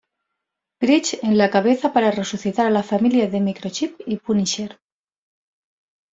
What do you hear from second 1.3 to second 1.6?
la